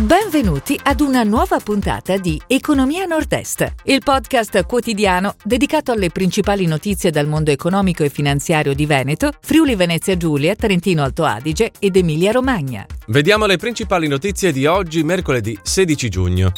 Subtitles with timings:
[0.00, 7.10] Benvenuti ad una nuova puntata di Economia Nord-Est, il podcast quotidiano dedicato alle principali notizie
[7.10, 12.32] dal mondo economico e finanziario di Veneto, Friuli Venezia Giulia, Trentino Alto Adige ed Emilia
[12.32, 12.86] Romagna.
[13.08, 16.50] Vediamo le principali notizie di oggi, mercoledì 16 giugno.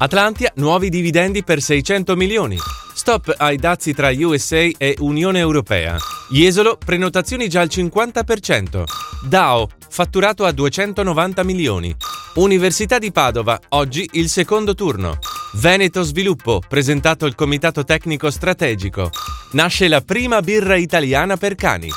[0.00, 2.58] Atlantia, nuovi dividendi per 600 milioni.
[2.92, 5.96] Stop ai dazi tra USA e Unione Europea.
[6.28, 8.84] Jesolo, prenotazioni già al 50%.
[9.26, 11.96] DAO, fatturato a 290 milioni.
[12.34, 15.18] Università di Padova, oggi il secondo turno.
[15.52, 19.10] Veneto Sviluppo, presentato il Comitato Tecnico Strategico.
[19.52, 21.88] Nasce la prima birra italiana per cani.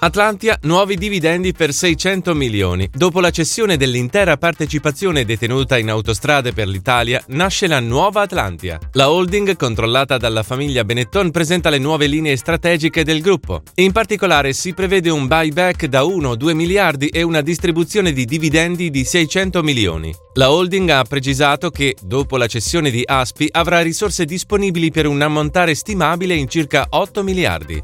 [0.00, 2.88] Atlantia, nuovi dividendi per 600 milioni.
[2.92, 8.78] Dopo la cessione dell'intera partecipazione detenuta in autostrade per l'Italia, nasce la nuova Atlantia.
[8.92, 13.62] La holding, controllata dalla famiglia Benetton, presenta le nuove linee strategiche del gruppo.
[13.76, 19.02] In particolare si prevede un buyback da 1-2 miliardi e una distribuzione di dividendi di
[19.02, 20.14] 600 milioni.
[20.34, 25.20] La holding ha precisato che, dopo la cessione di Aspi, avrà risorse disponibili per un
[25.20, 27.82] ammontare stimabile in circa 8 miliardi.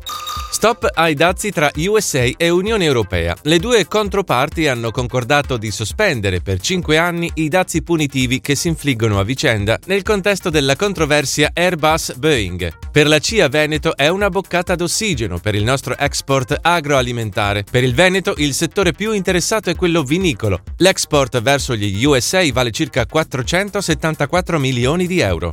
[0.55, 3.36] Stop ai dazi tra USA e Unione Europea.
[3.42, 8.69] Le due controparti hanno concordato di sospendere per cinque anni i dazi punitivi che si
[8.69, 12.72] infliggono a vicenda nel contesto della controversia Airbus-Boeing.
[12.92, 17.64] Per la CIA Veneto è una boccata d'ossigeno per il nostro export agroalimentare.
[17.69, 20.62] Per il Veneto il settore più interessato è quello vinicolo.
[20.77, 25.52] L'export verso gli USA vale circa 474 milioni di euro.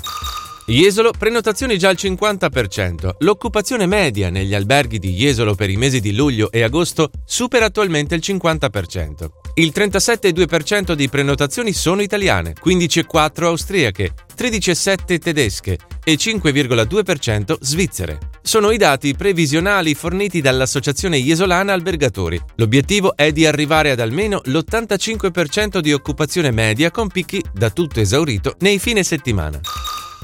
[0.66, 3.16] Jesolo, prenotazioni già al 50%.
[3.20, 8.16] L'occupazione media negli alberghi di Jesolo per i mesi di luglio e agosto supera attualmente
[8.16, 9.30] il 50%.
[9.56, 18.18] Il 37,2% di prenotazioni sono italiane, 15,4% austriache, 13,7% tedesche e 5,2% svizzere.
[18.42, 22.40] Sono i dati previsionali forniti dall'Associazione Jesolana Albergatori.
[22.56, 28.56] L'obiettivo è di arrivare ad almeno l'85% di occupazione media con picchi da tutto esaurito
[28.60, 29.60] nei fine settimana.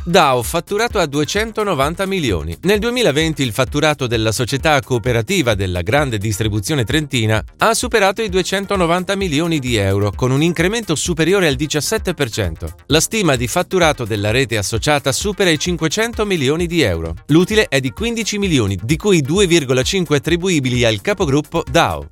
[0.08, 2.58] DAO fatturato a 290 milioni.
[2.62, 9.18] Nel 2020 il fatturato della società cooperativa della grande distribuzione trentina ha superato i 290
[9.18, 12.70] milioni di euro con un incremento superiore al 17%.
[12.86, 17.14] La stima di fatturato della rete associata supera i 500 milioni di euro.
[17.26, 22.08] L'utile è di 15 milioni, di cui 2,5 attribuibili al capogruppo DAO.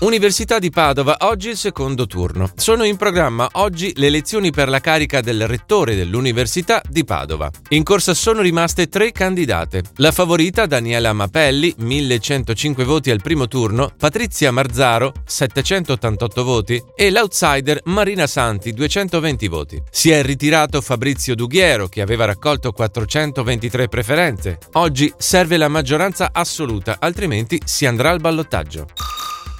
[0.00, 2.50] Università di Padova, oggi il secondo turno.
[2.56, 7.50] Sono in programma oggi le elezioni per la carica del rettore dell'Università di Padova.
[7.70, 9.82] In corsa sono rimaste tre candidate.
[9.96, 17.82] La favorita Daniela Mapelli, 1105 voti al primo turno, Patrizia Marzaro, 788 voti e l'outsider
[17.84, 19.82] Marina Santi, 220 voti.
[19.90, 24.58] Si è ritirato Fabrizio Dughiero, che aveva raccolto 423 preferenze.
[24.72, 29.09] Oggi serve la maggioranza assoluta, altrimenti si andrà al ballottaggio.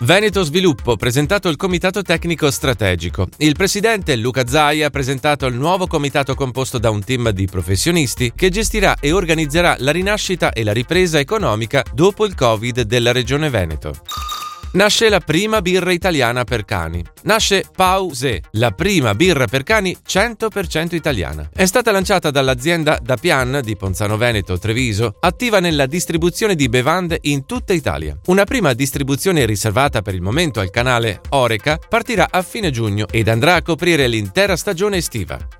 [0.03, 3.29] Veneto Sviluppo, presentato il Comitato Tecnico Strategico.
[3.37, 8.33] Il presidente Luca Zai ha presentato il nuovo comitato composto da un team di professionisti
[8.35, 13.51] che gestirà e organizzerà la rinascita e la ripresa economica dopo il Covid della Regione
[13.51, 14.20] Veneto.
[14.73, 17.05] Nasce la prima birra italiana per cani.
[17.23, 21.51] Nasce Pause, la prima birra per cani 100% italiana.
[21.53, 27.19] È stata lanciata dall'azienda Da Pian di Ponzano Veneto Treviso, attiva nella distribuzione di bevande
[27.23, 28.17] in tutta Italia.
[28.27, 33.27] Una prima distribuzione riservata per il momento al canale Oreca partirà a fine giugno ed
[33.27, 35.60] andrà a coprire l'intera stagione estiva.